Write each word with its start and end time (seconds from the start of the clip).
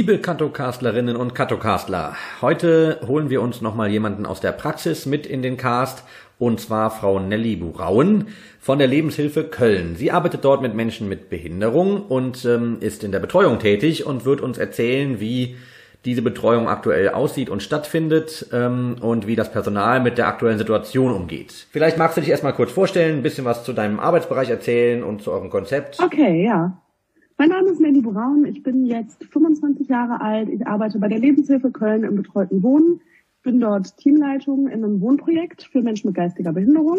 Liebe 0.00 0.16
Katokastlerinnen 0.16 1.14
und 1.14 1.34
Katokastler, 1.34 2.16
heute 2.40 3.00
holen 3.06 3.28
wir 3.28 3.42
uns 3.42 3.60
nochmal 3.60 3.90
jemanden 3.90 4.24
aus 4.24 4.40
der 4.40 4.52
Praxis 4.52 5.04
mit 5.04 5.26
in 5.26 5.42
den 5.42 5.58
Cast 5.58 6.04
und 6.38 6.58
zwar 6.58 6.90
Frau 6.90 7.18
Nelly 7.18 7.56
Burauen 7.56 8.28
von 8.60 8.78
der 8.78 8.88
Lebenshilfe 8.88 9.44
Köln. 9.44 9.96
Sie 9.96 10.10
arbeitet 10.10 10.42
dort 10.42 10.62
mit 10.62 10.74
Menschen 10.74 11.06
mit 11.06 11.28
Behinderung 11.28 12.00
und 12.00 12.46
ähm, 12.46 12.78
ist 12.80 13.04
in 13.04 13.12
der 13.12 13.18
Betreuung 13.18 13.58
tätig 13.58 14.06
und 14.06 14.24
wird 14.24 14.40
uns 14.40 14.56
erzählen, 14.56 15.20
wie 15.20 15.56
diese 16.06 16.22
Betreuung 16.22 16.66
aktuell 16.66 17.10
aussieht 17.10 17.50
und 17.50 17.62
stattfindet 17.62 18.46
ähm, 18.54 18.96
und 19.02 19.26
wie 19.26 19.36
das 19.36 19.52
Personal 19.52 20.00
mit 20.00 20.16
der 20.16 20.28
aktuellen 20.28 20.56
Situation 20.56 21.12
umgeht. 21.12 21.66
Vielleicht 21.72 21.98
magst 21.98 22.16
du 22.16 22.22
dich 22.22 22.30
erstmal 22.30 22.54
kurz 22.54 22.72
vorstellen, 22.72 23.18
ein 23.18 23.22
bisschen 23.22 23.44
was 23.44 23.64
zu 23.64 23.74
deinem 23.74 24.00
Arbeitsbereich 24.00 24.48
erzählen 24.48 25.02
und 25.02 25.20
zu 25.20 25.30
eurem 25.30 25.50
Konzept. 25.50 25.98
Okay, 26.02 26.42
ja. 26.46 26.80
Mein 27.40 27.48
Name 27.48 27.70
ist 27.70 27.80
Nelly 27.80 28.02
Braun. 28.02 28.44
Ich 28.44 28.62
bin 28.62 28.84
jetzt 28.84 29.24
25 29.24 29.88
Jahre 29.88 30.20
alt. 30.20 30.50
Ich 30.50 30.66
arbeite 30.66 30.98
bei 30.98 31.08
der 31.08 31.18
Lebenshilfe 31.18 31.70
Köln 31.70 32.04
im 32.04 32.16
betreuten 32.16 32.62
Wohnen. 32.62 33.00
Ich 33.38 33.42
bin 33.42 33.58
dort 33.60 33.96
Teamleitung 33.96 34.68
in 34.68 34.84
einem 34.84 35.00
Wohnprojekt 35.00 35.62
für 35.62 35.80
Menschen 35.80 36.08
mit 36.08 36.16
geistiger 36.16 36.52
Behinderung. 36.52 36.98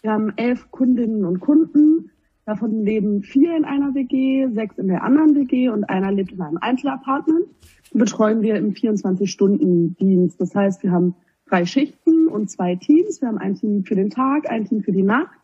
Wir 0.00 0.12
haben 0.12 0.32
elf 0.36 0.70
Kundinnen 0.70 1.26
und 1.26 1.40
Kunden. 1.40 2.10
Davon 2.46 2.82
leben 2.82 3.22
vier 3.22 3.54
in 3.54 3.66
einer 3.66 3.94
WG, 3.94 4.48
sechs 4.54 4.78
in 4.78 4.88
der 4.88 5.04
anderen 5.04 5.34
WG 5.34 5.68
und 5.68 5.84
einer 5.84 6.10
lebt 6.10 6.32
in 6.32 6.40
einem 6.40 6.56
Einzelapartment. 6.58 7.48
Betreuen 7.92 8.40
wir 8.40 8.56
im 8.56 8.72
24-Stunden-Dienst. 8.72 10.40
Das 10.40 10.54
heißt, 10.54 10.82
wir 10.84 10.90
haben 10.90 11.16
drei 11.44 11.66
Schichten 11.66 12.28
und 12.28 12.50
zwei 12.50 12.76
Teams. 12.76 13.20
Wir 13.20 13.28
haben 13.28 13.36
ein 13.36 13.56
Team 13.56 13.84
für 13.84 13.94
den 13.94 14.08
Tag, 14.08 14.48
ein 14.48 14.64
Team 14.64 14.82
für 14.82 14.92
die 14.92 15.02
Nacht 15.02 15.41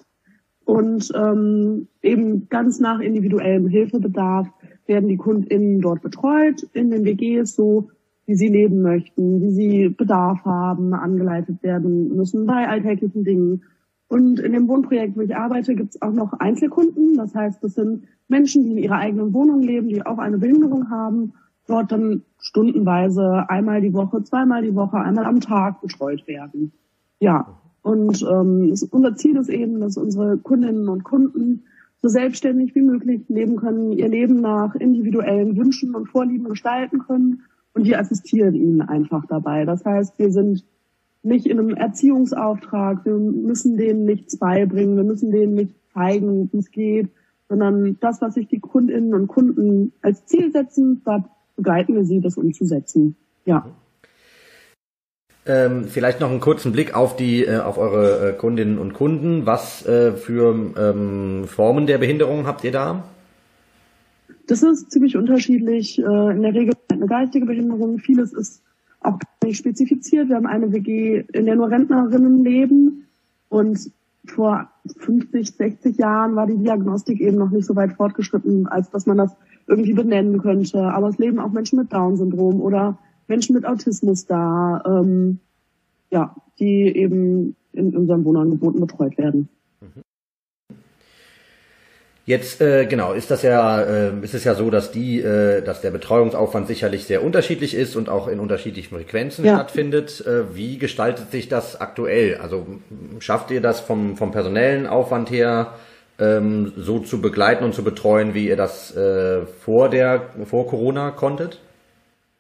und 0.69 1.11
ähm, 1.15 1.89
eben 2.03 2.51
ganz 2.51 2.79
nach 2.79 3.01
individuellem 3.01 3.69
Hilfebedarf 3.69 4.49
werden 4.85 5.09
die 5.09 5.17
KundInnen 5.17 5.81
dort 5.81 6.03
betreut 6.03 6.63
in 6.75 6.91
den 6.91 7.07
WGs 7.07 7.55
so, 7.55 7.89
wie 8.27 8.35
sie 8.35 8.49
leben 8.49 8.83
möchten, 8.83 9.41
wie 9.41 9.49
sie 9.49 9.89
Bedarf 9.89 10.45
haben, 10.45 10.93
angeleitet 10.93 11.63
werden 11.63 12.15
müssen 12.15 12.45
bei 12.45 12.69
alltäglichen 12.69 13.25
Dingen. 13.25 13.63
Und 14.09 14.41
in 14.41 14.53
dem 14.53 14.69
Wohnprojekt, 14.69 15.17
wo 15.17 15.23
ich 15.23 15.35
arbeite, 15.35 15.75
gibt 15.75 15.95
es 15.95 16.03
auch 16.03 16.13
noch 16.13 16.35
Einzelkunden. 16.35 17.17
Das 17.17 17.35
heißt, 17.35 17.65
das 17.65 17.73
sind 17.73 18.05
Menschen, 18.29 18.65
die 18.65 18.73
in 18.73 18.79
ihrer 18.79 18.97
eigenen 18.97 19.33
Wohnung 19.33 19.63
leben, 19.63 19.89
die 19.89 20.05
auch 20.05 20.19
eine 20.19 20.37
Behinderung 20.37 20.91
haben, 20.91 21.33
dort 21.67 21.93
dann 21.93 22.25
stundenweise 22.41 23.49
einmal 23.49 23.81
die 23.81 23.95
Woche, 23.95 24.23
zweimal 24.23 24.61
die 24.61 24.75
Woche, 24.75 24.99
einmal 24.99 25.25
am 25.25 25.41
Tag 25.41 25.81
betreut 25.81 26.27
werden. 26.27 26.73
Ja, 27.21 27.59
und 27.83 28.23
ähm, 28.23 28.75
unser 28.91 29.17
Ziel 29.17 29.37
ist 29.37 29.49
eben, 29.49 29.81
dass 29.81 29.97
unsere 29.97 30.39
Kundinnen 30.39 30.89
und 30.89 31.05
Kunden 31.05 31.65
so 32.03 32.09
selbstständig 32.09 32.75
wie 32.75 32.83
möglich 32.83 33.23
leben 33.29 33.57
können, 33.57 33.93
ihr 33.93 34.09
Leben 34.09 34.41
nach 34.41 34.75
individuellen 34.75 35.57
Wünschen 35.57 35.95
und 35.95 36.09
Vorlieben 36.09 36.49
gestalten 36.49 37.01
können. 37.01 37.43
Und 37.75 37.85
wir 37.85 37.99
assistieren 37.99 38.55
ihnen 38.55 38.83
einfach 38.83 39.27
dabei. 39.27 39.65
Das 39.65 39.85
heißt, 39.85 40.19
wir 40.19 40.31
sind 40.31 40.65
nicht 41.23 41.47
in 41.47 41.59
einem 41.59 41.75
Erziehungsauftrag, 41.75 43.05
wir 43.05 43.15
müssen 43.15 43.77
denen 43.77 44.05
nichts 44.05 44.39
beibringen, 44.39 44.97
wir 44.97 45.05
müssen 45.05 45.31
denen 45.31 45.55
nicht 45.55 45.75
zeigen, 45.93 46.49
wie 46.53 46.59
es 46.59 46.71
geht, 46.71 47.11
sondern 47.49 47.97
das, 48.01 48.21
was 48.21 48.35
sich 48.35 48.47
die 48.49 48.61
Kundinnen 48.61 49.15
und 49.15 49.27
Kunden 49.27 49.93
als 50.03 50.25
Ziel 50.27 50.53
setzen, 50.53 51.03
da 51.05 51.25
begleiten 51.57 51.95
wir 51.95 52.05
sie, 52.05 52.21
das 52.21 52.37
umzusetzen. 52.37 53.17
Ja. 53.45 53.67
Ähm, 55.47 55.85
vielleicht 55.85 56.21
noch 56.21 56.31
einen 56.31 56.41
kurzen 56.41 56.73
Blick 56.73 56.95
auf 56.95 57.17
die, 57.17 57.45
äh, 57.45 57.59
auf 57.59 57.79
eure 57.79 58.31
äh, 58.31 58.33
Kundinnen 58.35 58.79
und 58.79 58.93
Kunden. 58.93 59.47
Was 59.47 59.87
äh, 59.87 60.13
für 60.13 60.55
ähm, 60.77 61.45
Formen 61.47 61.87
der 61.87 61.99
Behinderung 61.99 62.47
habt 62.47 62.65
ihr 62.65 62.73
da? 62.73 63.05
Das 64.47 64.63
ist 64.63 64.91
ziemlich 64.91 65.17
unterschiedlich. 65.17 65.99
Äh, 65.99 66.03
in 66.03 66.43
der 66.43 66.55
Regel 66.55 66.75
eine 66.91 67.07
geistige 67.07 67.47
Behinderung. 67.47 67.99
Vieles 67.99 68.33
ist 68.33 68.63
auch 69.01 69.19
nicht 69.45 69.59
spezifiziert. 69.59 70.29
Wir 70.29 70.37
haben 70.37 70.47
eine 70.47 70.73
WG, 70.73 71.25
in 71.33 71.47
der 71.47 71.57
nur 71.57 71.71
Rentnerinnen 71.71 72.45
leben. 72.45 73.07
Und 73.49 73.91
vor 74.27 74.69
50, 74.99 75.53
60 75.53 75.99
Jahren 75.99 76.37
war 76.37 76.47
die 76.47 76.59
Diagnostik 76.59 77.21
eben 77.21 77.39
noch 77.39 77.51
nicht 77.51 77.67
so 77.67 77.77
weit 77.77 77.95
fortgeschritten, 77.95 78.67
als 78.67 78.91
dass 78.91 79.07
man 79.07 79.17
das 79.17 79.33
irgendwie 79.67 79.93
benennen 79.93 80.41
könnte. 80.41 80.83
Aber 80.83 81.09
es 81.09 81.19
leben 81.19 81.39
auch 81.39 81.53
Menschen 81.53 81.79
mit 81.79 81.93
Down-Syndrom 81.93 82.61
oder 82.61 82.99
Menschen 83.29 83.55
mit 83.55 83.65
Autismus 83.67 84.27
da, 84.27 84.83
ähm, 84.87 85.39
ja, 86.11 86.35
die 86.59 86.97
eben 86.97 87.55
in 87.73 87.97
unseren 87.97 88.25
Wohnangeboten 88.25 88.81
betreut 88.81 89.17
werden. 89.19 89.49
Jetzt 92.29 92.61
äh, 92.61 92.85
genau 92.85 93.15
ist 93.15 93.31
das 93.31 93.41
ja 93.41 93.81
äh, 93.81 94.13
ist 94.21 94.35
es 94.35 94.45
ja 94.45 94.55
so, 94.55 94.69
dass 94.69 94.93
die 94.93 95.19
äh, 95.19 95.63
dass 95.63 95.81
der 95.81 95.91
Betreuungsaufwand 95.91 96.67
sicherlich 96.67 97.07
sehr 97.07 97.25
unterschiedlich 97.25 97.75
ist 97.75 97.97
und 97.97 98.11
auch 98.11 98.29
in 98.29 98.39
unterschiedlichen 98.39 98.95
Frequenzen 98.95 99.47
ja. 99.47 99.55
stattfindet. 99.55 100.27
Äh, 100.27 100.55
wie 100.55 100.77
gestaltet 100.77 101.31
sich 101.31 101.49
das 101.49 101.81
aktuell? 101.81 102.37
Also 102.37 102.67
schafft 103.19 103.51
ihr 103.51 103.63
das 103.63 103.81
vom 103.81 104.19
vom 104.19 104.31
personellen 104.31 104.87
Aufwand 104.87 105.31
her 105.31 105.73
ähm, 106.19 106.75
so 106.77 106.99
zu 106.99 107.23
begleiten 107.23 107.65
und 107.65 107.75
zu 107.75 107.83
betreuen, 107.83 108.35
wie 108.35 108.47
ihr 108.47 108.57
das 108.57 108.95
äh, 108.95 109.47
vor 109.47 109.89
der 109.89 110.27
vor 110.45 110.67
Corona 110.67 111.13
konntet? 111.13 111.61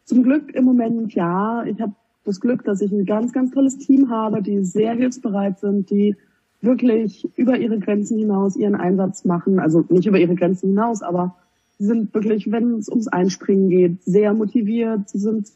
Zum 0.09 0.23
Glück 0.23 0.55
im 0.55 0.65
Moment 0.65 1.13
ja. 1.13 1.65
Ich 1.65 1.79
habe 1.83 1.93
das 2.25 2.41
Glück, 2.41 2.65
dass 2.65 2.81
ich 2.81 2.91
ein 2.91 3.05
ganz, 3.05 3.35
ganz 3.35 3.51
tolles 3.51 3.77
Team 3.77 4.09
habe, 4.09 4.41
die 4.41 4.65
sehr 4.65 4.95
hilfsbereit 4.95 5.59
sind, 5.59 5.91
die 5.91 6.17
wirklich 6.63 7.29
über 7.37 7.59
ihre 7.59 7.79
Grenzen 7.79 8.17
hinaus 8.17 8.57
ihren 8.57 8.75
Einsatz 8.75 9.27
machen. 9.27 9.59
Also 9.61 9.85
nicht 9.91 10.07
über 10.07 10.19
ihre 10.19 10.35
Grenzen 10.35 10.71
hinaus, 10.71 11.03
aber 11.03 11.37
sie 11.77 11.85
sind 11.85 12.15
wirklich, 12.15 12.51
wenn 12.51 12.77
es 12.77 12.89
ums 12.89 13.09
Einspringen 13.09 13.69
geht, 13.69 14.03
sehr 14.03 14.33
motiviert. 14.33 15.11
Sie 15.11 15.19
sind 15.19 15.53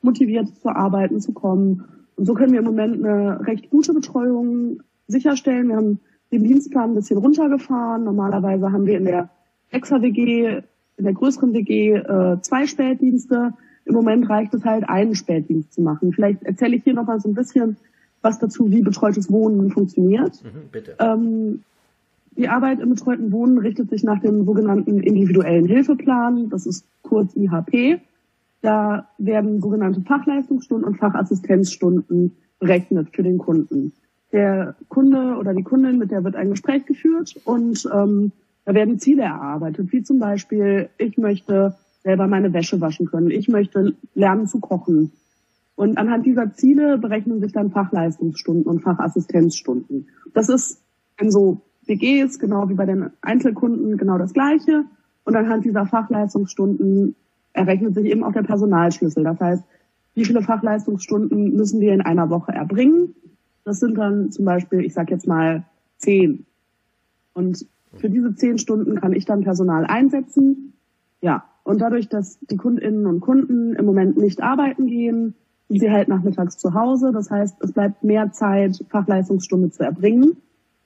motiviert 0.00 0.48
zu 0.56 0.70
arbeiten, 0.70 1.20
zu 1.20 1.32
kommen. 1.32 1.84
Und 2.16 2.24
so 2.24 2.32
können 2.32 2.52
wir 2.52 2.60
im 2.60 2.64
Moment 2.64 3.04
eine 3.04 3.46
recht 3.46 3.68
gute 3.68 3.92
Betreuung 3.92 4.80
sicherstellen. 5.06 5.68
Wir 5.68 5.76
haben 5.76 6.00
den 6.32 6.44
Dienstplan 6.44 6.92
ein 6.92 6.94
bisschen 6.94 7.18
runtergefahren. 7.18 8.04
Normalerweise 8.04 8.72
haben 8.72 8.86
wir 8.86 8.96
in 8.96 9.04
der 9.04 9.28
Exa-WG, 9.70 10.62
in 10.96 11.04
der 11.04 11.12
größeren 11.12 11.52
WG, 11.52 11.92
äh, 11.92 12.40
zwei 12.40 12.66
Spätdienste. 12.66 13.52
Im 13.84 13.94
Moment 13.94 14.28
reicht 14.28 14.54
es 14.54 14.64
halt, 14.64 14.88
einen 14.88 15.14
Spätdienst 15.14 15.72
zu 15.72 15.82
machen. 15.82 16.12
Vielleicht 16.12 16.42
erzähle 16.42 16.76
ich 16.76 16.84
hier 16.84 16.94
noch 16.94 17.06
mal 17.06 17.20
so 17.20 17.28
ein 17.28 17.34
bisschen 17.34 17.76
was 18.20 18.38
dazu, 18.38 18.70
wie 18.70 18.82
betreutes 18.82 19.30
Wohnen 19.30 19.70
funktioniert. 19.70 20.42
Mhm, 20.44 20.68
bitte. 20.70 20.96
Ähm, 21.00 21.62
die 22.36 22.48
Arbeit 22.48 22.80
im 22.80 22.90
betreuten 22.90 23.32
Wohnen 23.32 23.58
richtet 23.58 23.90
sich 23.90 24.04
nach 24.04 24.20
dem 24.20 24.44
sogenannten 24.44 25.00
individuellen 25.00 25.66
Hilfeplan. 25.66 26.48
Das 26.48 26.66
ist 26.66 26.86
kurz 27.02 27.36
IHP. 27.36 28.00
Da 28.62 29.08
werden 29.18 29.60
sogenannte 29.60 30.00
Fachleistungsstunden 30.02 30.86
und 30.86 30.96
Fachassistenzstunden 30.96 32.36
berechnet 32.60 33.08
für 33.12 33.22
den 33.22 33.38
Kunden. 33.38 33.92
Der 34.30 34.76
Kunde 34.88 35.36
oder 35.36 35.52
die 35.52 35.64
Kundin, 35.64 35.98
mit 35.98 36.10
der 36.10 36.24
wird 36.24 36.36
ein 36.36 36.50
Gespräch 36.50 36.86
geführt 36.86 37.38
und 37.44 37.86
ähm, 37.92 38.32
da 38.64 38.72
werden 38.72 38.98
Ziele 38.98 39.22
erarbeitet, 39.22 39.92
wie 39.92 40.02
zum 40.02 40.20
Beispiel, 40.20 40.88
ich 40.96 41.18
möchte 41.18 41.74
selber 42.02 42.26
meine 42.26 42.52
Wäsche 42.52 42.80
waschen 42.80 43.06
können. 43.06 43.30
Ich 43.30 43.48
möchte 43.48 43.94
lernen 44.14 44.46
zu 44.46 44.60
kochen. 44.60 45.12
Und 45.74 45.98
anhand 45.98 46.26
dieser 46.26 46.52
Ziele 46.54 46.98
berechnen 46.98 47.40
sich 47.40 47.52
dann 47.52 47.70
Fachleistungsstunden 47.70 48.64
und 48.64 48.80
Fachassistenzstunden. 48.80 50.08
Das 50.34 50.48
ist 50.48 50.80
in 51.18 51.30
so 51.30 51.62
WGs, 51.86 52.38
genau 52.38 52.68
wie 52.68 52.74
bei 52.74 52.86
den 52.86 53.10
Einzelkunden, 53.22 53.96
genau 53.96 54.18
das 54.18 54.32
Gleiche. 54.32 54.84
Und 55.24 55.36
anhand 55.36 55.64
dieser 55.64 55.86
Fachleistungsstunden 55.86 57.14
errechnet 57.52 57.94
sich 57.94 58.06
eben 58.06 58.24
auch 58.24 58.32
der 58.32 58.42
Personalschlüssel. 58.42 59.24
Das 59.24 59.40
heißt, 59.40 59.64
wie 60.14 60.24
viele 60.24 60.42
Fachleistungsstunden 60.42 61.54
müssen 61.54 61.80
wir 61.80 61.94
in 61.94 62.02
einer 62.02 62.28
Woche 62.30 62.52
erbringen? 62.52 63.14
Das 63.64 63.80
sind 63.80 63.96
dann 63.96 64.30
zum 64.30 64.44
Beispiel, 64.44 64.80
ich 64.80 64.92
sage 64.92 65.12
jetzt 65.12 65.26
mal, 65.26 65.64
zehn. 65.98 66.44
Und 67.32 67.66
für 67.94 68.10
diese 68.10 68.34
zehn 68.34 68.58
Stunden 68.58 69.00
kann 69.00 69.12
ich 69.12 69.24
dann 69.24 69.42
Personal 69.42 69.86
einsetzen. 69.86 70.74
Ja, 71.20 71.44
und 71.64 71.80
dadurch, 71.80 72.08
dass 72.08 72.38
die 72.40 72.56
Kundinnen 72.56 73.06
und 73.06 73.20
Kunden 73.20 73.74
im 73.74 73.84
Moment 73.84 74.16
nicht 74.16 74.42
arbeiten 74.42 74.86
gehen, 74.86 75.34
sind 75.68 75.80
sie 75.80 75.90
halt 75.90 76.08
nachmittags 76.08 76.58
zu 76.58 76.74
Hause. 76.74 77.12
Das 77.12 77.30
heißt, 77.30 77.56
es 77.62 77.72
bleibt 77.72 78.02
mehr 78.02 78.32
Zeit, 78.32 78.84
Fachleistungsstunde 78.88 79.70
zu 79.70 79.84
erbringen 79.84 80.36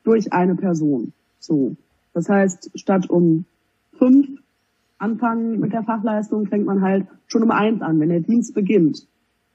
durch 0.05 0.32
eine 0.32 0.55
Person. 0.55 1.12
So. 1.38 1.76
Das 2.12 2.28
heißt, 2.28 2.70
statt 2.75 3.08
um 3.11 3.44
fünf 3.99 4.28
anfangen 4.99 5.61
mit 5.61 5.73
der 5.73 5.82
Fachleistung, 5.82 6.46
fängt 6.46 6.67
man 6.67 6.81
halt 6.81 7.06
schon 7.26 7.43
um 7.43 7.50
eins 7.50 7.82
an, 7.82 8.00
wenn 8.00 8.08
der 8.08 8.20
Dienst 8.20 8.55
beginnt. 8.55 9.06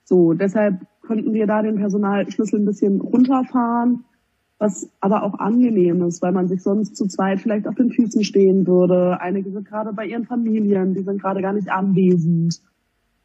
So, 0.04 0.34
deshalb 0.34 0.86
konnten 1.02 1.34
wir 1.34 1.48
da 1.48 1.62
den 1.62 1.78
Personalschlüssel 1.78 2.60
ein 2.60 2.66
bisschen 2.66 3.02
runterfahren 3.02 4.06
was 4.62 4.88
aber 5.00 5.24
auch 5.24 5.40
angenehm 5.40 6.04
ist, 6.04 6.22
weil 6.22 6.34
man 6.34 6.48
sich 6.48 6.62
sonst 6.62 6.96
zu 6.96 7.08
zweit 7.08 7.42
vielleicht 7.42 7.68
auf 7.68 7.74
den 7.74 7.90
Füßen 7.90 8.24
stehen 8.24 8.68
würde. 8.68 9.20
Einige 9.20 9.50
sind 9.50 9.68
gerade 9.68 9.92
bei 9.92 10.06
ihren 10.06 10.26
Familien, 10.26 10.94
die 10.94 11.02
sind 11.02 11.20
gerade 11.20 11.42
gar 11.42 11.54
nicht 11.54 11.72
anwesend. 11.72 12.62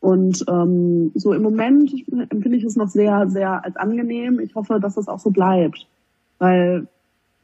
Und 0.00 0.42
ähm, 0.48 1.10
so 1.14 1.34
im 1.34 1.42
Moment 1.42 1.92
empfinde 2.30 2.56
ich 2.56 2.64
es 2.64 2.76
noch 2.76 2.88
sehr, 2.88 3.28
sehr 3.28 3.62
als 3.62 3.76
angenehm. 3.76 4.40
Ich 4.40 4.54
hoffe, 4.54 4.80
dass 4.80 4.96
es 4.96 5.08
auch 5.08 5.18
so 5.18 5.30
bleibt, 5.30 5.86
weil 6.38 6.88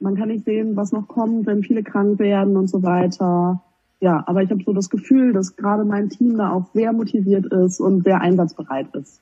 man 0.01 0.17
kann 0.17 0.29
nicht 0.29 0.47
sehen, 0.47 0.75
was 0.75 0.93
noch 0.93 1.07
kommt, 1.07 1.45
wenn 1.45 1.63
viele 1.63 1.83
krank 1.83 2.19
werden 2.19 2.57
und 2.57 2.71
so 2.71 2.83
weiter. 2.83 3.63
ja, 4.01 4.25
aber 4.27 4.43
ich 4.43 4.51
habe 4.51 4.65
so 4.65 4.73
das 4.73 4.89
Gefühl, 4.89 5.35
dass 5.35 5.55
gerade 5.55 5.85
mein 5.85 6.09
Team 6.09 6.39
da 6.39 6.51
auch 6.51 6.65
sehr 6.73 6.95
motiviert 6.95 7.45
ist 7.53 7.79
und 7.79 8.05
sehr 8.05 8.23
einsatzbereit 8.23 8.87
ist. 8.95 9.21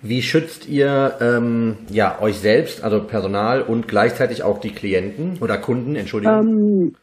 Wie 0.00 0.22
schützt 0.22 0.68
ihr 0.68 1.14
ähm, 1.20 1.76
ja 1.90 2.20
euch 2.20 2.38
selbst, 2.38 2.84
also 2.84 3.02
Personal 3.02 3.62
und 3.62 3.88
gleichzeitig 3.88 4.44
auch 4.44 4.58
die 4.58 4.70
Klienten 4.70 5.38
oder 5.40 5.58
Kunden, 5.58 5.96
Entschuldigung? 5.96 6.48
Ähm, 6.48 6.94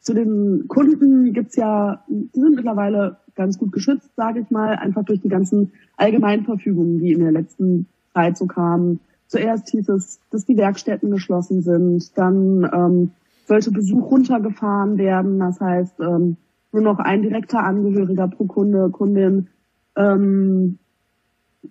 zu 0.00 0.14
den 0.14 0.66
Kunden 0.68 1.32
gibt's 1.32 1.56
ja, 1.56 2.04
die 2.08 2.40
sind 2.40 2.56
mittlerweile 2.56 3.16
ganz 3.34 3.58
gut 3.58 3.72
geschützt, 3.72 4.10
sage 4.16 4.40
ich 4.40 4.50
mal, 4.50 4.76
einfach 4.76 5.04
durch 5.04 5.20
die 5.20 5.28
ganzen 5.28 5.72
Allgemeinverfügungen, 5.96 7.00
die 7.00 7.12
in 7.12 7.20
der 7.20 7.32
letzten 7.32 7.86
Zeit 8.14 8.38
so 8.38 8.46
kamen. 8.46 9.00
Zuerst 9.26 9.70
hieß 9.70 9.88
es, 9.90 10.20
dass 10.30 10.44
die 10.44 10.56
Werkstätten 10.56 11.10
geschlossen 11.10 11.62
sind, 11.62 12.16
dann 12.16 12.70
ähm, 12.72 13.10
sollte 13.46 13.70
Besuch 13.72 14.10
runtergefahren 14.10 14.96
werden, 14.96 15.38
das 15.38 15.60
heißt 15.60 16.00
ähm, 16.00 16.36
nur 16.72 16.82
noch 16.82 16.98
ein 16.98 17.22
direkter 17.22 17.62
Angehöriger 17.62 18.28
pro 18.28 18.44
Kunde, 18.44 18.90
Kundin, 18.90 19.48
ähm, 19.96 20.78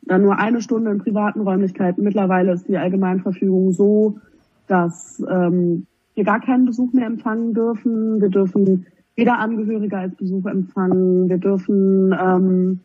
dann 0.02 0.24
nur 0.24 0.38
eine 0.40 0.62
Stunde 0.62 0.92
in 0.92 1.00
privaten 1.00 1.42
Räumlichkeiten. 1.42 2.04
Mittlerweile 2.04 2.54
ist 2.54 2.68
die 2.68 2.78
Allgemeinverfügung 2.78 3.72
so, 3.72 4.20
dass 4.68 5.24
ähm, 5.30 5.86
wir 6.16 6.24
gar 6.24 6.40
keinen 6.40 6.66
Besuch 6.66 6.94
mehr 6.94 7.08
empfangen 7.08 7.54
dürfen. 7.54 8.22
Wir 8.22 8.30
dürfen 8.30 8.86
weder 9.16 9.40
Angehörige 9.40 9.98
als 9.98 10.16
Besuch 10.16 10.46
empfangen. 10.46 11.30
Wir 11.30 11.38
dürfen 11.38 12.16
ähm, 12.20 12.80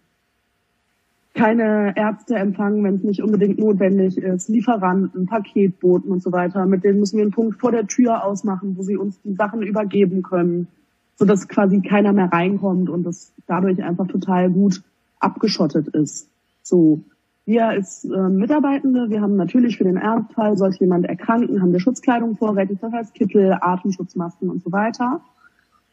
keine 1.35 1.97
Ärzte 1.97 2.35
empfangen, 2.37 2.83
wenn 2.85 2.97
es 2.97 3.05
nicht 3.05 3.23
unbedingt 3.23 3.59
notwendig 3.59 4.19
ist. 4.19 4.49
Lieferanten, 4.49 5.27
Paketboten 5.27 6.11
und 6.11 6.23
so 6.23 6.33
weiter. 6.33 6.67
Mit 6.67 6.85
denen 6.85 7.01
müssen 7.01 7.17
wir 7.17 7.23
einen 7.23 7.33
Punkt 7.33 7.61
vor 7.61 7.71
der 7.71 7.87
Tür 7.87 8.25
ausmachen, 8.25 8.77
wo 8.77 8.83
sie 8.83 8.97
uns 8.97 9.21
die 9.23 9.35
Sachen 9.35 9.63
übergeben 9.63 10.23
können, 10.23 10.69
sodass 11.17 11.49
quasi 11.49 11.81
keiner 11.81 12.13
mehr 12.13 12.33
reinkommt 12.33 12.91
und 12.91 13.07
es 13.07 13.33
dadurch 13.47 13.83
einfach 13.83 14.09
total 14.09 14.51
gut 14.51 14.83
abgeschottet 15.21 15.89
ist. 15.89 16.29
So, 16.69 17.01
wir 17.47 17.67
als 17.67 18.05
äh, 18.05 18.29
Mitarbeitende, 18.29 19.09
wir 19.09 19.23
haben 19.23 19.37
natürlich 19.37 19.79
für 19.79 19.85
den 19.85 19.97
Ernstfall, 19.97 20.59
sollte 20.59 20.81
jemand 20.81 21.07
erkranken, 21.07 21.63
haben 21.63 21.73
wir 21.73 21.81
Schutzkleidung 21.81 22.37
vorrätig, 22.37 22.79
das 22.81 22.93
heißt 22.93 23.15
Kittel, 23.15 23.57
Atemschutzmasken 23.59 24.51
und 24.51 24.63
so 24.63 24.71
weiter. 24.71 25.23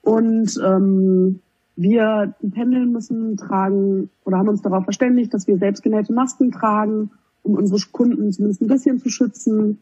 Und 0.01 0.59
ähm, 0.65 1.39
wir, 1.77 2.33
die 2.41 2.49
pendeln 2.49 2.91
müssen, 2.91 3.37
tragen 3.37 4.09
oder 4.25 4.37
haben 4.37 4.49
uns 4.49 4.61
darauf 4.61 4.83
verständigt, 4.83 5.33
dass 5.33 5.47
wir 5.47 5.57
selbstgenähte 5.57 6.11
Masken 6.11 6.51
tragen, 6.51 7.11
um 7.41 7.55
unsere 7.55 7.79
Kunden 7.91 8.33
zumindest 8.33 8.61
ein 8.61 8.67
bisschen 8.67 8.99
zu 8.99 9.07
schützen. 9.07 9.79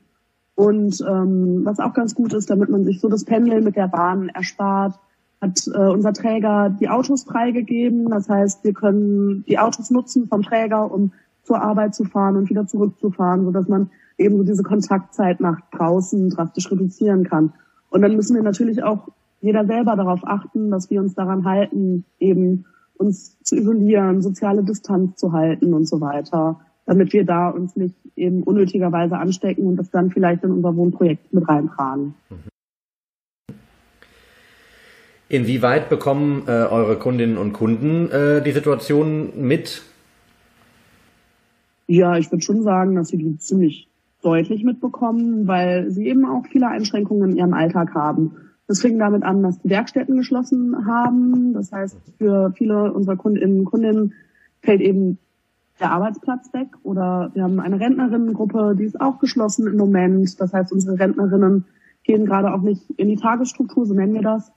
Und 0.53 1.03
ähm, 1.09 1.61
was 1.63 1.79
auch 1.79 1.95
ganz 1.95 2.13
gut 2.13 2.33
ist, 2.33 2.51
damit 2.51 2.69
man 2.69 2.85
sich 2.85 2.99
so 2.99 3.09
das 3.09 3.25
Pendeln 3.25 3.63
mit 3.63 3.75
der 3.75 3.87
Bahn 3.87 4.29
erspart, 4.29 4.99
hat 5.43 5.67
äh, 5.67 5.77
unser 5.77 6.13
Träger 6.13 6.69
die 6.69 6.89
Autos 6.89 7.25
freigegeben. 7.25 8.09
Das 8.09 8.29
heißt, 8.29 8.63
wir 8.63 8.73
können 8.73 9.43
die 9.45 9.59
Autos 9.59 9.91
nutzen 9.91 10.27
vom 10.27 10.41
Träger, 10.41 10.89
um 10.89 11.11
zur 11.43 11.61
Arbeit 11.61 11.93
zu 11.93 12.05
fahren 12.05 12.37
und 12.37 12.49
wieder 12.49 12.65
zurückzufahren, 12.65 13.43
sodass 13.43 13.67
man 13.67 13.89
eben 14.17 14.37
so 14.37 14.43
diese 14.43 14.63
Kontaktzeit 14.63 15.41
nach 15.41 15.59
draußen 15.71 16.29
drastisch 16.29 16.71
reduzieren 16.71 17.25
kann. 17.25 17.53
Und 17.89 18.01
dann 18.01 18.15
müssen 18.15 18.35
wir 18.35 18.43
natürlich 18.43 18.83
auch 18.83 19.09
jeder 19.41 19.65
selber 19.65 19.97
darauf 19.97 20.21
achten, 20.23 20.71
dass 20.71 20.89
wir 20.89 21.01
uns 21.01 21.13
daran 21.13 21.43
halten, 21.43 22.05
eben 22.19 22.65
uns 22.95 23.37
zu 23.41 23.57
isolieren, 23.57 24.21
soziale 24.21 24.63
Distanz 24.63 25.17
zu 25.17 25.33
halten 25.33 25.73
und 25.73 25.85
so 25.85 25.99
weiter, 25.99 26.61
damit 26.85 27.11
wir 27.11 27.25
da 27.25 27.49
uns 27.49 27.75
nicht 27.75 27.95
eben 28.15 28.43
unnötigerweise 28.43 29.17
anstecken 29.17 29.67
und 29.67 29.75
das 29.75 29.91
dann 29.91 30.09
vielleicht 30.11 30.43
in 30.43 30.51
unser 30.51 30.73
Wohnprojekt 30.77 31.33
mit 31.33 31.49
reintragen. 31.49 32.13
Inwieweit 35.33 35.89
bekommen 35.89 36.43
äh, 36.45 36.51
eure 36.51 36.95
Kundinnen 36.99 37.39
und 37.39 37.53
Kunden 37.53 38.11
äh, 38.11 38.43
die 38.43 38.51
Situation 38.51 39.33
mit? 39.35 39.81
Ja, 41.87 42.19
ich 42.19 42.31
würde 42.31 42.43
schon 42.43 42.61
sagen, 42.61 42.93
dass 42.93 43.07
sie 43.07 43.17
die 43.17 43.35
ziemlich 43.39 43.89
deutlich 44.21 44.63
mitbekommen, 44.63 45.47
weil 45.47 45.89
sie 45.89 46.07
eben 46.07 46.23
auch 46.25 46.45
viele 46.51 46.67
Einschränkungen 46.67 47.31
in 47.31 47.37
ihrem 47.37 47.55
Alltag 47.55 47.95
haben. 47.95 48.35
Das 48.67 48.81
fing 48.81 48.99
damit 48.99 49.23
an, 49.23 49.41
dass 49.41 49.59
die 49.59 49.71
Werkstätten 49.71 50.17
geschlossen 50.17 50.85
haben. 50.85 51.55
Das 51.55 51.71
heißt, 51.71 51.97
für 52.19 52.53
viele 52.55 52.93
unserer 52.93 53.15
Kundinnen 53.15 53.61
und 53.61 53.65
Kundinnen 53.65 54.13
fällt 54.61 54.81
eben 54.81 55.17
der 55.79 55.93
Arbeitsplatz 55.93 56.53
weg. 56.53 56.67
Oder 56.83 57.31
wir 57.33 57.41
haben 57.41 57.59
eine 57.59 57.79
Rentnerinnengruppe, 57.79 58.75
die 58.77 58.85
ist 58.85 59.01
auch 59.01 59.17
geschlossen 59.17 59.65
im 59.65 59.77
Moment. 59.77 60.39
Das 60.39 60.53
heißt, 60.53 60.71
unsere 60.71 60.99
Rentnerinnen 60.99 61.65
gehen 62.03 62.27
gerade 62.27 62.53
auch 62.53 62.61
nicht 62.61 62.87
in 62.97 63.07
die 63.07 63.15
Tagesstruktur, 63.15 63.87
so 63.87 63.95
nennen 63.95 64.13
wir 64.13 64.21
das. 64.21 64.51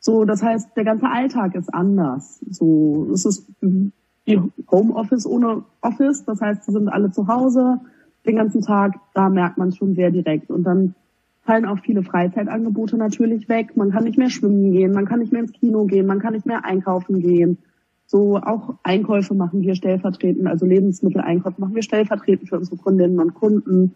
So, 0.00 0.24
das 0.24 0.42
heißt, 0.42 0.76
der 0.76 0.84
ganze 0.84 1.08
Alltag 1.08 1.54
ist 1.54 1.72
anders. 1.72 2.40
So, 2.50 3.08
es 3.12 3.26
ist 3.26 3.46
wie 3.60 4.40
Homeoffice 4.70 5.26
ohne 5.26 5.62
Office. 5.82 6.24
Das 6.24 6.40
heißt, 6.40 6.64
sie 6.64 6.72
sind 6.72 6.88
alle 6.88 7.10
zu 7.10 7.28
Hause 7.28 7.80
den 8.26 8.36
ganzen 8.36 8.62
Tag. 8.62 8.98
Da 9.14 9.28
merkt 9.28 9.58
man 9.58 9.72
schon 9.72 9.94
sehr 9.94 10.10
direkt. 10.10 10.50
Und 10.50 10.64
dann 10.64 10.94
fallen 11.42 11.66
auch 11.66 11.80
viele 11.80 12.02
Freizeitangebote 12.02 12.96
natürlich 12.96 13.48
weg. 13.48 13.76
Man 13.76 13.90
kann 13.90 14.04
nicht 14.04 14.18
mehr 14.18 14.30
schwimmen 14.30 14.72
gehen, 14.72 14.92
man 14.92 15.06
kann 15.06 15.20
nicht 15.20 15.32
mehr 15.32 15.42
ins 15.42 15.52
Kino 15.52 15.84
gehen, 15.84 16.06
man 16.06 16.18
kann 16.18 16.34
nicht 16.34 16.46
mehr 16.46 16.64
einkaufen 16.64 17.20
gehen. 17.20 17.58
So 18.06 18.38
auch 18.38 18.74
Einkäufe 18.82 19.34
machen 19.34 19.62
wir 19.62 19.74
stellvertretend, 19.74 20.46
also 20.46 20.66
Lebensmitteleinkäufe 20.66 21.60
machen 21.60 21.74
wir 21.74 21.82
stellvertretend 21.82 22.48
für 22.48 22.58
unsere 22.58 22.76
Kundinnen 22.76 23.18
und 23.20 23.34
Kunden. 23.34 23.94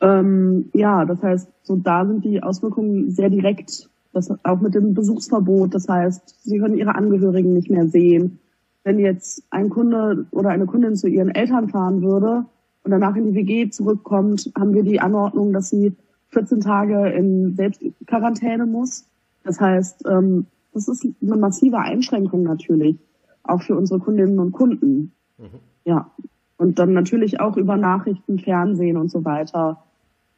Ähm, 0.00 0.70
ja, 0.74 1.04
das 1.04 1.22
heißt, 1.22 1.48
so 1.62 1.76
da 1.76 2.06
sind 2.06 2.24
die 2.24 2.42
Auswirkungen 2.42 3.10
sehr 3.10 3.30
direkt. 3.30 3.88
Das 4.12 4.30
auch 4.44 4.60
mit 4.60 4.74
dem 4.74 4.94
Besuchsverbot. 4.94 5.74
Das 5.74 5.88
heißt, 5.88 6.44
sie 6.44 6.58
können 6.58 6.76
ihre 6.76 6.94
Angehörigen 6.94 7.54
nicht 7.54 7.70
mehr 7.70 7.88
sehen. 7.88 8.38
Wenn 8.84 8.98
jetzt 8.98 9.42
ein 9.50 9.70
Kunde 9.70 10.26
oder 10.32 10.50
eine 10.50 10.66
Kundin 10.66 10.96
zu 10.96 11.08
ihren 11.08 11.30
Eltern 11.30 11.68
fahren 11.68 12.02
würde 12.02 12.44
und 12.84 12.90
danach 12.90 13.16
in 13.16 13.32
die 13.32 13.34
WG 13.34 13.70
zurückkommt, 13.70 14.50
haben 14.58 14.74
wir 14.74 14.82
die 14.82 15.00
Anordnung, 15.00 15.52
dass 15.52 15.70
sie 15.70 15.94
14 16.28 16.60
Tage 16.60 17.08
in 17.10 17.54
Selbstquarantäne 17.54 18.66
muss. 18.66 19.06
Das 19.44 19.60
heißt, 19.60 20.04
ähm, 20.06 20.46
das 20.72 20.88
ist 20.88 21.06
eine 21.22 21.36
massive 21.36 21.78
Einschränkung 21.78 22.42
natürlich, 22.42 22.96
auch 23.44 23.62
für 23.62 23.76
unsere 23.76 24.00
Kundinnen 24.00 24.38
und 24.38 24.52
Kunden. 24.52 25.12
Mhm. 25.38 25.60
Ja. 25.84 26.10
Und 26.56 26.78
dann 26.78 26.92
natürlich 26.92 27.40
auch 27.40 27.56
über 27.56 27.76
Nachrichten, 27.76 28.38
Fernsehen 28.38 28.96
und 28.96 29.10
so 29.10 29.24
weiter 29.24 29.82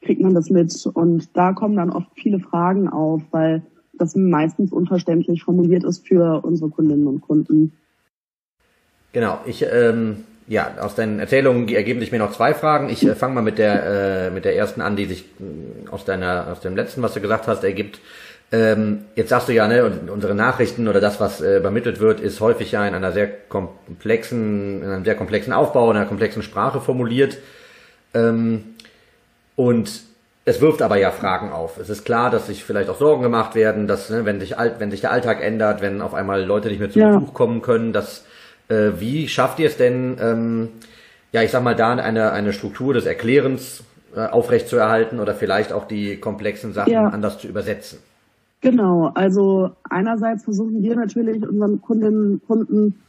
kriegt 0.05 0.21
man 0.21 0.35
das 0.35 0.51
mit. 0.51 0.87
Und 0.93 1.37
da 1.37 1.53
kommen 1.53 1.77
dann 1.77 1.91
oft 1.91 2.09
viele 2.15 2.39
Fragen 2.39 2.89
auf, 2.89 3.23
weil 3.31 3.63
das 3.93 4.17
meistens 4.17 4.73
unverständlich 4.73 5.43
formuliert 5.43 5.85
ist 5.85 6.07
für 6.07 6.45
unsere 6.45 6.71
Kundinnen 6.71 7.07
und 7.07 7.21
Kunden. 7.21 7.73
Genau, 9.13 9.39
ich 9.47 9.65
ähm, 9.71 10.25
ja, 10.47 10.75
aus 10.81 10.95
deinen 10.95 11.21
Erzählungen 11.21 11.69
ergeben 11.69 12.01
sich 12.01 12.13
mir 12.13 12.19
noch 12.19 12.33
zwei 12.33 12.53
Fragen. 12.53 12.89
Ich 12.91 13.05
äh, 13.07 13.15
fange 13.15 13.35
mal 13.35 13.43
mit 13.43 13.59
der 13.59 14.27
äh, 14.27 14.31
mit 14.31 14.45
der 14.45 14.57
ersten 14.57 14.81
an, 14.81 14.97
die 14.97 15.07
sich 15.07 15.25
äh, 15.41 15.89
aus 15.89 16.05
deiner 16.05 16.49
aus 16.51 16.61
dem 16.61 16.77
letzten, 16.77 17.03
was 17.03 17.15
du 17.15 17.21
gesagt 17.21 17.47
hast, 17.47 17.65
ergibt. 17.65 18.01
Ähm, 18.53 19.07
jetzt 19.17 19.31
sagst 19.31 19.49
du 19.49 19.53
ja, 19.53 19.67
ne, 19.67 19.91
unsere 20.13 20.35
Nachrichten 20.35 20.87
oder 20.87 21.01
das, 21.01 21.19
was 21.19 21.41
äh, 21.41 21.57
übermittelt 21.57 21.99
wird, 21.99 22.21
ist 22.21 22.41
häufig 22.41 22.73
ja 22.73 22.87
in 22.87 22.95
einer 22.95 23.13
sehr 23.13 23.27
komplexen, 23.27 24.83
in 24.83 24.89
einem 24.89 25.05
sehr 25.05 25.15
komplexen 25.15 25.53
Aufbau, 25.53 25.91
in 25.91 25.97
einer 25.97 26.07
komplexen 26.07 26.43
Sprache 26.43 26.81
formuliert. 26.81 27.39
Ähm, 28.13 28.74
und 29.57 30.03
es 30.45 30.61
wirft 30.61 30.83
aber 30.83 30.99
ja 30.99 31.11
Fragen 31.11 31.51
auf. 31.51 31.79
Es 31.79 31.89
ist 31.89 32.05
klar, 32.05 32.31
dass 32.31 32.49
sich 32.49 32.65
vielleicht 32.65 32.91
auch 32.91 32.99
Sorgen 32.99 33.23
gemacht 33.23 33.55
werden, 33.55 33.87
dass, 33.87 34.11
ne, 34.11 34.25
wenn 34.25 34.41
sich, 34.41 34.55
wenn 34.79 34.91
sich 34.91 35.01
der 35.01 35.11
Alltag 35.11 35.43
ändert, 35.43 35.81
wenn 35.81 36.03
auf 36.03 36.13
einmal 36.13 36.45
Leute 36.45 36.69
nicht 36.69 36.81
mehr 36.81 36.91
zu 36.91 36.99
ja. 36.99 37.19
Besuch 37.19 37.33
kommen 37.33 37.63
können, 37.63 37.93
dass 37.93 38.25
äh, 38.69 38.93
wie 38.99 39.29
schafft 39.29 39.59
ihr 39.59 39.67
es 39.67 39.77
denn, 39.77 40.17
ähm, 40.21 40.69
ja, 41.33 41.43
ich 41.43 41.51
sag 41.51 41.63
mal, 41.63 41.75
da 41.75 41.93
eine, 41.93 42.33
eine 42.33 42.53
Struktur 42.53 42.95
des 42.95 43.07
Erklärens 43.07 43.83
äh, 44.15 44.27
aufrechtzuerhalten 44.27 45.19
oder 45.19 45.35
vielleicht 45.35 45.73
auch 45.73 45.87
die 45.87 46.17
komplexen 46.19 46.73
Sachen 46.73 46.93
ja. 46.93 47.09
anders 47.09 47.39
zu 47.39 47.49
übersetzen? 47.49 47.99
Genau, 48.61 49.11
also 49.15 49.71
einerseits 49.91 50.45
versuchen 50.45 50.83
wir 50.83 50.97
natürlich 50.97 51.47
unseren 51.47 51.83
Kundinnen 51.83 52.33
und 52.35 52.47
Kunden 52.47 53.03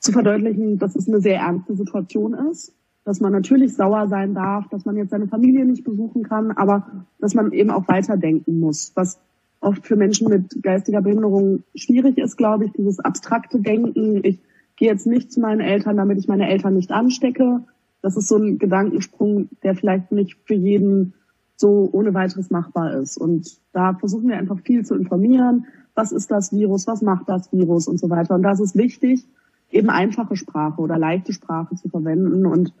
zu 0.00 0.12
verdeutlichen, 0.12 0.78
dass 0.78 0.96
es 0.96 1.08
eine 1.08 1.20
sehr 1.20 1.38
ernste 1.38 1.76
Situation 1.76 2.34
ist, 2.50 2.72
dass 3.08 3.20
man 3.20 3.32
natürlich 3.32 3.74
sauer 3.74 4.06
sein 4.08 4.34
darf, 4.34 4.68
dass 4.68 4.84
man 4.84 4.94
jetzt 4.98 5.12
seine 5.12 5.28
Familie 5.28 5.64
nicht 5.64 5.82
besuchen 5.82 6.24
kann, 6.24 6.50
aber 6.50 7.06
dass 7.18 7.32
man 7.32 7.52
eben 7.52 7.70
auch 7.70 7.88
weiterdenken 7.88 8.60
muss, 8.60 8.92
was 8.96 9.18
oft 9.60 9.86
für 9.86 9.96
Menschen 9.96 10.28
mit 10.28 10.62
geistiger 10.62 11.00
Behinderung 11.00 11.62
schwierig 11.74 12.18
ist, 12.18 12.36
glaube 12.36 12.66
ich, 12.66 12.72
dieses 12.72 13.00
abstrakte 13.00 13.60
Denken. 13.60 14.20
Ich 14.24 14.38
gehe 14.76 14.90
jetzt 14.90 15.06
nicht 15.06 15.32
zu 15.32 15.40
meinen 15.40 15.62
Eltern, 15.62 15.96
damit 15.96 16.18
ich 16.18 16.28
meine 16.28 16.50
Eltern 16.50 16.74
nicht 16.74 16.92
anstecke. 16.92 17.62
Das 18.02 18.14
ist 18.14 18.28
so 18.28 18.36
ein 18.36 18.58
Gedankensprung, 18.58 19.48
der 19.62 19.74
vielleicht 19.74 20.12
nicht 20.12 20.36
für 20.44 20.52
jeden 20.52 21.14
so 21.56 21.88
ohne 21.90 22.12
weiteres 22.12 22.50
machbar 22.50 22.92
ist. 22.92 23.16
Und 23.16 23.56
da 23.72 23.94
versuchen 23.94 24.28
wir 24.28 24.36
einfach 24.36 24.60
viel 24.60 24.84
zu 24.84 24.94
informieren. 24.94 25.64
Was 25.94 26.12
ist 26.12 26.30
das 26.30 26.52
Virus? 26.52 26.86
Was 26.86 27.00
macht 27.00 27.26
das 27.30 27.50
Virus? 27.54 27.88
Und 27.88 27.98
so 27.98 28.10
weiter. 28.10 28.34
Und 28.34 28.42
da 28.42 28.52
ist 28.52 28.76
wichtig, 28.76 29.24
eben 29.70 29.88
einfache 29.88 30.36
Sprache 30.36 30.82
oder 30.82 30.98
leichte 30.98 31.32
Sprache 31.32 31.74
zu 31.74 31.88
verwenden. 31.88 32.44
Und 32.44 32.74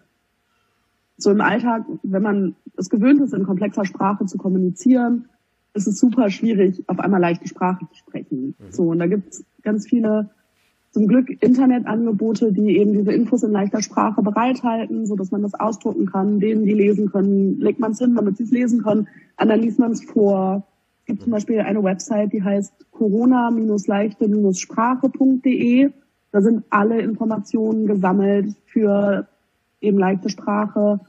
so 1.18 1.30
im 1.30 1.40
Alltag, 1.40 1.84
wenn 2.04 2.22
man 2.22 2.54
es 2.76 2.88
gewöhnt 2.88 3.20
ist, 3.20 3.34
in 3.34 3.44
komplexer 3.44 3.84
Sprache 3.84 4.24
zu 4.26 4.38
kommunizieren, 4.38 5.26
es 5.74 5.86
ist 5.86 5.98
super 5.98 6.30
schwierig, 6.30 6.82
auf 6.88 6.98
einmal 6.98 7.20
leichte 7.20 7.46
Sprache 7.46 7.86
zu 7.90 7.96
sprechen. 7.96 8.54
Mhm. 8.58 8.70
So, 8.70 8.84
und 8.84 9.00
da 9.00 9.06
gibt 9.06 9.34
es 9.34 9.44
ganz 9.62 9.86
viele 9.86 10.30
zum 10.90 11.06
Glück 11.06 11.30
Internetangebote, 11.42 12.50
die 12.52 12.78
eben 12.78 12.94
diese 12.94 13.12
Infos 13.12 13.42
in 13.42 13.52
leichter 13.52 13.82
Sprache 13.82 14.22
bereithalten, 14.22 15.04
so 15.06 15.16
dass 15.16 15.30
man 15.30 15.42
das 15.42 15.52
ausdrucken 15.54 16.06
kann, 16.06 16.40
denen 16.40 16.64
die 16.64 16.72
lesen 16.72 17.10
können, 17.10 17.60
legt 17.60 17.78
man 17.78 17.90
es 17.92 17.98
hin, 17.98 18.14
damit 18.14 18.38
sie 18.38 18.44
es 18.44 18.50
lesen 18.50 18.82
können, 18.82 19.06
und 19.40 19.48
dann 19.48 19.60
liest 19.60 19.78
man 19.78 19.92
es 19.92 20.02
vor. 20.02 20.66
Es 21.00 21.06
gibt 21.06 21.22
zum 21.22 21.30
Beispiel 21.32 21.60
eine 21.60 21.84
Website, 21.84 22.32
die 22.32 22.42
heißt 22.42 22.72
corona-leichte-sprache.de. 22.90 25.90
Da 26.30 26.42
sind 26.42 26.64
alle 26.70 27.00
Informationen 27.00 27.86
gesammelt 27.86 28.54
für 28.66 29.26
eben 29.80 29.98
leichte 29.98 30.28
Sprache, 30.28 31.00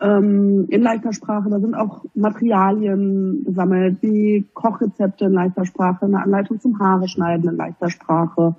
ähm, 0.00 0.66
in 0.68 0.82
leichter 0.82 1.12
Sprache. 1.12 1.48
Da 1.50 1.58
sind 1.58 1.74
auch 1.74 2.04
Materialien 2.14 3.44
gesammelt, 3.44 3.98
wie 4.02 4.46
Kochrezepte 4.54 5.26
in 5.26 5.32
leichter 5.32 5.64
Sprache, 5.64 6.06
eine 6.06 6.22
Anleitung 6.22 6.60
zum 6.60 6.78
Haare 6.78 7.08
schneiden 7.08 7.50
in 7.50 7.56
leichter 7.56 7.90
Sprache, 7.90 8.54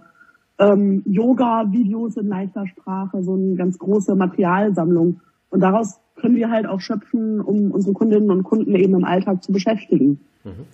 ähm, 0.59 1.03
Yoga-Videos 1.05 2.17
in 2.17 2.27
leichter 2.27 2.65
Sprache, 2.67 3.23
so 3.23 3.35
eine 3.35 3.55
ganz 3.55 3.77
große 3.77 4.15
Materialsammlung. 4.15 5.21
Und 5.49 5.59
daraus 5.59 5.99
können 6.19 6.35
wir 6.35 6.49
halt 6.49 6.65
auch 6.65 6.81
schöpfen, 6.81 7.41
um 7.41 7.71
unsere 7.71 7.93
Kundinnen 7.93 8.31
und 8.31 8.43
Kunden 8.43 8.73
eben 8.75 8.95
im 8.95 9.05
Alltag 9.05 9.43
zu 9.43 9.51
beschäftigen. 9.51 10.19
Mhm. 10.43 10.65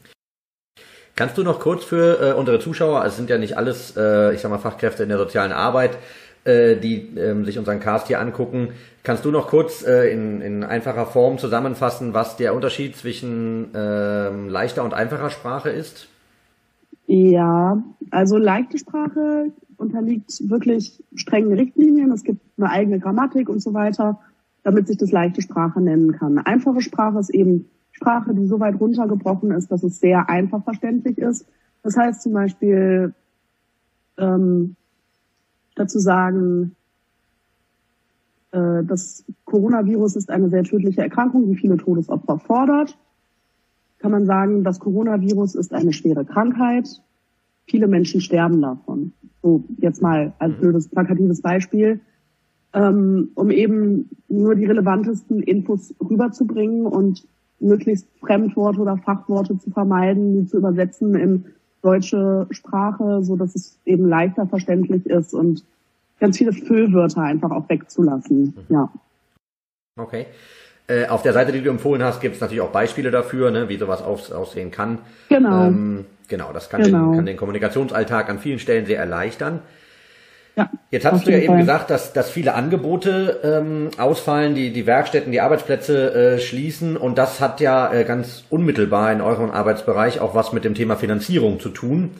Kannst 1.15 1.37
du 1.37 1.43
noch 1.43 1.59
kurz 1.59 1.83
für 1.83 2.19
äh, 2.21 2.33
unsere 2.33 2.59
Zuschauer, 2.59 3.01
also 3.01 3.09
es 3.09 3.17
sind 3.17 3.29
ja 3.29 3.37
nicht 3.37 3.55
alles, 3.55 3.95
äh, 3.95 4.33
ich 4.33 4.41
sag 4.41 4.49
mal, 4.49 4.57
Fachkräfte 4.57 5.03
in 5.03 5.09
der 5.09 5.19
sozialen 5.19 5.51
Arbeit, 5.51 5.97
äh, 6.45 6.75
die 6.75 7.17
ähm, 7.17 7.45
sich 7.45 7.57
unseren 7.57 7.79
Cast 7.79 8.07
hier 8.07 8.19
angucken, 8.19 8.69
kannst 9.03 9.25
du 9.25 9.31
noch 9.31 9.47
kurz 9.47 9.85
äh, 9.85 10.11
in, 10.11 10.41
in 10.41 10.63
einfacher 10.63 11.05
Form 11.05 11.37
zusammenfassen, 11.37 12.13
was 12.13 12.37
der 12.37 12.55
Unterschied 12.55 12.95
zwischen 12.95 13.69
ähm, 13.73 14.49
leichter 14.49 14.83
und 14.83 14.93
einfacher 14.93 15.29
Sprache 15.29 15.69
ist? 15.69 16.07
Ja, 17.05 17.83
also 18.11 18.37
leichte 18.37 18.77
Sprache 18.77 19.51
unterliegt 19.77 20.49
wirklich 20.49 21.03
strengen 21.15 21.53
Richtlinien. 21.53 22.11
Es 22.11 22.23
gibt 22.23 22.41
eine 22.57 22.69
eigene 22.69 22.99
Grammatik 22.99 23.49
und 23.49 23.61
so 23.61 23.73
weiter, 23.73 24.19
damit 24.63 24.87
sich 24.87 24.97
das 24.97 25.11
leichte 25.11 25.41
Sprache 25.41 25.81
nennen 25.81 26.13
kann. 26.13 26.37
Einfache 26.39 26.81
Sprache 26.81 27.19
ist 27.19 27.29
eben 27.29 27.69
Sprache, 27.91 28.33
die 28.33 28.47
so 28.47 28.59
weit 28.59 28.79
runtergebrochen 28.79 29.51
ist, 29.51 29.71
dass 29.71 29.83
es 29.83 29.99
sehr 29.99 30.29
einfach 30.29 30.63
verständlich 30.63 31.17
ist. 31.17 31.45
Das 31.83 31.97
heißt 31.97 32.21
zum 32.21 32.33
Beispiel 32.33 33.13
ähm, 34.17 34.75
dazu 35.75 35.99
sagen, 35.99 36.75
äh, 38.51 38.83
das 38.83 39.25
Coronavirus 39.45 40.15
ist 40.15 40.29
eine 40.29 40.49
sehr 40.49 40.63
tödliche 40.63 41.01
Erkrankung, 41.01 41.47
die 41.47 41.55
viele 41.55 41.77
Todesopfer 41.77 42.39
fordert. 42.39 42.97
Kann 43.99 44.11
man 44.11 44.25
sagen, 44.25 44.63
das 44.63 44.79
Coronavirus 44.79 45.55
ist 45.55 45.73
eine 45.73 45.93
schwere 45.93 46.25
Krankheit. 46.25 47.01
Viele 47.65 47.87
Menschen 47.87 48.21
sterben 48.21 48.61
davon. 48.61 49.13
So, 49.41 49.63
jetzt 49.77 50.01
mal 50.01 50.33
als 50.39 50.55
mhm. 50.55 50.59
blödes 50.59 50.87
plakatives 50.89 51.41
Beispiel. 51.41 52.01
Ähm, 52.73 53.29
um 53.35 53.51
eben 53.51 54.09
nur 54.29 54.55
die 54.55 54.65
relevantesten 54.65 55.43
Infos 55.43 55.93
rüberzubringen 56.01 56.87
und 56.87 57.27
möglichst 57.59 58.07
Fremdworte 58.19 58.81
oder 58.81 58.97
Fachworte 58.97 59.57
zu 59.59 59.69
vermeiden, 59.69 60.33
die 60.33 60.47
zu 60.47 60.57
übersetzen 60.57 61.15
in 61.15 61.45
deutsche 61.83 62.47
Sprache, 62.49 63.23
so 63.23 63.35
dass 63.35 63.53
es 63.53 63.77
eben 63.85 64.07
leichter 64.07 64.47
verständlich 64.47 65.05
ist 65.05 65.33
und 65.33 65.63
ganz 66.19 66.37
viele 66.37 66.53
Füllwörter 66.53 67.21
einfach 67.21 67.51
auch 67.51 67.67
wegzulassen. 67.69 68.55
Mhm. 68.55 68.75
Ja. 68.75 68.89
Okay. 69.99 70.25
Äh, 70.87 71.07
auf 71.07 71.21
der 71.21 71.33
Seite, 71.33 71.51
die 71.51 71.61
du 71.61 71.69
empfohlen 71.69 72.03
hast, 72.03 72.21
gibt 72.21 72.35
es 72.35 72.41
natürlich 72.41 72.61
auch 72.61 72.71
Beispiele 72.71 73.11
dafür, 73.11 73.51
ne, 73.51 73.69
wie 73.69 73.77
sowas 73.77 74.01
aus, 74.01 74.31
aussehen 74.31 74.71
kann. 74.71 74.99
Genau. 75.29 75.67
Ähm, 75.67 76.05
genau, 76.27 76.51
das 76.53 76.69
kann, 76.69 76.81
genau. 76.81 77.09
Den, 77.09 77.15
kann 77.15 77.25
den 77.25 77.37
Kommunikationsalltag 77.37 78.29
an 78.29 78.39
vielen 78.39 78.59
Stellen 78.59 78.85
sehr 78.85 78.99
erleichtern. 78.99 79.59
Ja, 80.55 80.69
Jetzt 80.91 81.05
hast 81.05 81.25
du 81.25 81.31
ja 81.31 81.37
eben 81.37 81.47
Fall. 81.47 81.57
gesagt, 81.59 81.89
dass, 81.89 82.13
dass 82.13 82.29
viele 82.29 82.53
Angebote 82.53 83.39
ähm, 83.43 83.89
ausfallen, 83.97 84.53
die, 84.53 84.71
die 84.71 84.85
Werkstätten, 84.85 85.31
die 85.31 85.41
Arbeitsplätze 85.41 86.13
äh, 86.13 86.39
schließen 86.39 86.95
und 86.95 87.17
das 87.17 87.41
hat 87.41 87.59
ja 87.59 87.91
äh, 87.91 88.03
ganz 88.03 88.43
unmittelbar 88.51 89.11
in 89.11 89.21
eurem 89.21 89.49
Arbeitsbereich 89.49 90.19
auch 90.19 90.35
was 90.35 90.53
mit 90.53 90.63
dem 90.63 90.75
Thema 90.75 90.95
Finanzierung 90.95 91.59
zu 91.59 91.69
tun. 91.69 92.11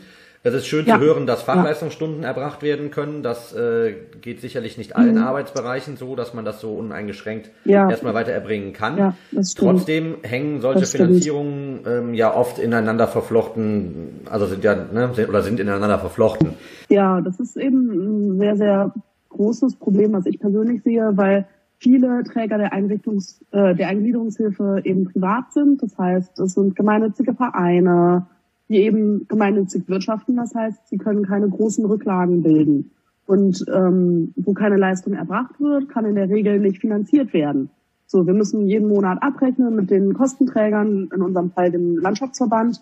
Es 0.45 0.53
ist 0.53 0.67
schön 0.67 0.85
ja. 0.85 0.95
zu 0.95 1.01
hören, 1.01 1.25
dass 1.25 1.41
Fachleistungsstunden 1.43 2.23
ja. 2.23 2.27
erbracht 2.27 2.61
werden 2.61 2.91
können. 2.91 3.23
Das 3.23 3.53
äh, 3.55 3.95
geht 4.21 4.41
sicherlich 4.41 4.77
nicht 4.77 4.97
allen 4.97 5.15
mhm. 5.15 5.23
Arbeitsbereichen 5.23 5.95
so, 5.95 6.17
dass 6.17 6.33
man 6.33 6.43
das 6.43 6.59
so 6.59 6.73
uneingeschränkt 6.73 7.49
ja. 7.63 7.89
erstmal 7.89 8.13
weiter 8.13 8.33
erbringen 8.33 8.73
kann. 8.73 9.15
Trotzdem 9.55 10.17
hängen 10.21 10.59
solche 10.59 10.85
Finanzierungen 10.85 11.79
ähm, 11.87 12.13
ja 12.13 12.35
oft 12.35 12.59
ineinander 12.59 13.07
verflochten, 13.07 14.19
also 14.29 14.45
sind 14.45 14.65
ja 14.65 14.75
ne, 14.75 15.11
oder 15.29 15.43
sind 15.43 15.61
ineinander 15.61 15.99
verflochten. 15.99 16.49
Ja, 16.89 17.21
das 17.21 17.39
ist 17.39 17.55
eben 17.55 18.33
ein 18.33 18.39
sehr, 18.39 18.57
sehr 18.57 18.93
großes 19.29 19.77
Problem, 19.77 20.11
was 20.11 20.25
ich 20.25 20.39
persönlich 20.41 20.83
sehe, 20.83 21.11
weil 21.15 21.47
viele 21.77 22.21
Träger 22.25 22.57
der 22.57 22.73
Einrichtungs, 22.73 23.39
äh, 23.51 23.75
der 23.75 23.87
Eingliederungshilfe 23.87 24.81
eben 24.83 25.05
privat 25.05 25.53
sind. 25.53 25.81
Das 25.81 25.97
heißt, 25.97 26.37
es 26.39 26.53
sind 26.53 26.75
gemeinnützige 26.75 27.33
Vereine, 27.33 28.27
die 28.73 28.81
eben 28.81 29.27
gemeinnützig 29.27 29.87
wirtschaften. 29.87 30.35
Das 30.35 30.55
heißt, 30.55 30.87
sie 30.89 30.97
können 30.97 31.25
keine 31.25 31.47
großen 31.47 31.85
Rücklagen 31.85 32.41
bilden. 32.41 32.91
Und 33.25 33.63
ähm, 33.73 34.33
wo 34.35 34.53
keine 34.53 34.77
Leistung 34.77 35.13
erbracht 35.13 35.61
wird, 35.61 35.89
kann 35.89 36.05
in 36.05 36.15
der 36.15 36.29
Regel 36.29 36.59
nicht 36.59 36.81
finanziert 36.81 37.33
werden. 37.33 37.69
So, 38.07 38.27
wir 38.27 38.33
müssen 38.33 38.67
jeden 38.67 38.89
Monat 38.89 39.21
abrechnen 39.21 39.75
mit 39.75 39.89
den 39.89 40.13
Kostenträgern, 40.13 41.09
in 41.13 41.21
unserem 41.21 41.51
Fall 41.51 41.71
dem 41.71 41.97
Landschaftsverband. 41.97 42.81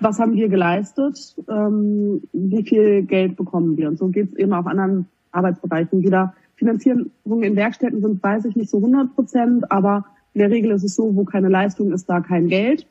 Was 0.00 0.18
haben 0.18 0.32
wir 0.32 0.48
geleistet? 0.48 1.36
Ähm, 1.48 2.22
wie 2.32 2.62
viel 2.62 3.02
Geld 3.02 3.36
bekommen 3.36 3.76
wir? 3.76 3.88
Und 3.88 3.98
so 3.98 4.08
geht 4.08 4.32
es 4.32 4.38
eben 4.38 4.52
auch 4.54 4.66
anderen 4.66 5.06
Arbeitsbereichen 5.30 6.02
wieder. 6.02 6.34
Finanzierung 6.56 7.10
in 7.42 7.56
Werkstätten 7.56 8.00
sind, 8.00 8.22
weiß 8.22 8.46
ich 8.46 8.56
nicht 8.56 8.70
so 8.70 8.78
100 8.78 9.14
Prozent, 9.14 9.70
aber 9.70 10.06
in 10.34 10.40
der 10.40 10.50
Regel 10.50 10.72
ist 10.72 10.84
es 10.84 10.94
so, 10.94 11.14
wo 11.14 11.24
keine 11.24 11.48
Leistung 11.48 11.92
ist, 11.92 12.08
da 12.08 12.20
kein 12.20 12.48
Geld. 12.48 12.86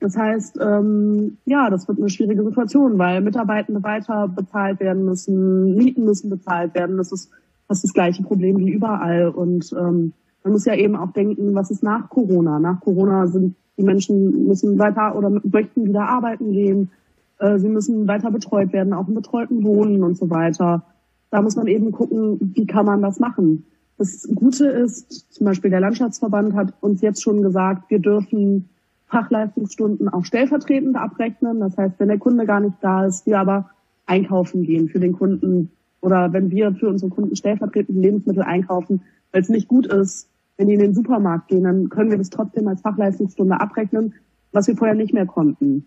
Das 0.00 0.16
heißt, 0.16 0.58
ähm, 0.60 1.38
ja, 1.46 1.70
das 1.70 1.88
wird 1.88 1.98
eine 1.98 2.10
schwierige 2.10 2.44
Situation, 2.44 2.98
weil 2.98 3.20
Mitarbeitende 3.20 3.82
weiter 3.82 4.28
bezahlt 4.28 4.80
werden 4.80 5.04
müssen, 5.04 5.74
Mieten 5.74 6.04
müssen 6.04 6.30
bezahlt 6.30 6.74
werden. 6.74 6.98
Das 6.98 7.12
ist 7.12 7.30
fast 7.66 7.84
das 7.84 7.92
gleiche 7.92 8.22
Problem 8.22 8.58
wie 8.58 8.70
überall. 8.70 9.28
Und 9.28 9.72
ähm, 9.72 10.12
man 10.44 10.52
muss 10.52 10.64
ja 10.64 10.74
eben 10.74 10.96
auch 10.96 11.12
denken, 11.12 11.54
was 11.54 11.70
ist 11.70 11.82
nach 11.82 12.08
Corona? 12.10 12.58
Nach 12.58 12.80
Corona 12.80 13.26
sind 13.26 13.56
die 13.78 13.82
Menschen 13.82 14.46
müssen 14.46 14.78
weiter 14.78 15.16
oder 15.16 15.30
möchten 15.30 15.84
wieder 15.84 16.08
arbeiten 16.08 16.52
gehen. 16.52 16.90
Äh, 17.38 17.58
sie 17.58 17.68
müssen 17.68 18.08
weiter 18.08 18.30
betreut 18.30 18.72
werden, 18.72 18.92
auch 18.92 19.08
im 19.08 19.14
betreuten 19.14 19.64
Wohnen 19.64 20.02
und 20.02 20.16
so 20.16 20.30
weiter. 20.30 20.82
Da 21.30 21.42
muss 21.42 21.56
man 21.56 21.66
eben 21.66 21.92
gucken, 21.92 22.52
wie 22.54 22.66
kann 22.66 22.86
man 22.86 23.02
das 23.02 23.18
machen. 23.18 23.64
Das 23.98 24.28
Gute 24.34 24.66
ist, 24.66 25.32
zum 25.32 25.46
Beispiel 25.46 25.70
der 25.70 25.80
Landschaftsverband 25.80 26.54
hat 26.54 26.74
uns 26.80 27.00
jetzt 27.00 27.22
schon 27.22 27.42
gesagt, 27.42 27.90
wir 27.90 27.98
dürfen 27.98 28.68
Fachleistungsstunden 29.08 30.08
auch 30.08 30.24
stellvertretend 30.24 30.96
abrechnen. 30.96 31.60
Das 31.60 31.76
heißt, 31.76 31.94
wenn 31.98 32.08
der 32.08 32.18
Kunde 32.18 32.46
gar 32.46 32.60
nicht 32.60 32.76
da 32.80 33.06
ist, 33.06 33.26
wir 33.26 33.38
aber 33.38 33.70
einkaufen 34.06 34.62
gehen 34.62 34.88
für 34.88 35.00
den 35.00 35.12
Kunden 35.12 35.70
oder 36.00 36.32
wenn 36.32 36.50
wir 36.50 36.72
für 36.74 36.88
unsere 36.88 37.10
Kunden 37.10 37.34
stellvertretend 37.36 37.98
Lebensmittel 37.98 38.42
einkaufen, 38.42 39.02
weil 39.32 39.42
es 39.42 39.48
nicht 39.48 39.68
gut 39.68 39.86
ist, 39.86 40.28
wenn 40.56 40.68
die 40.68 40.74
in 40.74 40.80
den 40.80 40.94
Supermarkt 40.94 41.48
gehen, 41.48 41.64
dann 41.64 41.88
können 41.88 42.10
wir 42.10 42.18
das 42.18 42.30
trotzdem 42.30 42.68
als 42.68 42.80
Fachleistungsstunde 42.80 43.60
abrechnen, 43.60 44.14
was 44.52 44.68
wir 44.68 44.76
vorher 44.76 44.94
nicht 44.96 45.12
mehr 45.12 45.26
konnten. 45.26 45.86